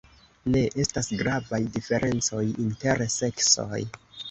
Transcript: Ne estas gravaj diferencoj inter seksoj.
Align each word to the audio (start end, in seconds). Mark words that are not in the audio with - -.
Ne 0.53 0.61
estas 0.83 1.09
gravaj 1.19 1.59
diferencoj 1.77 2.43
inter 2.67 3.07
seksoj. 3.21 3.81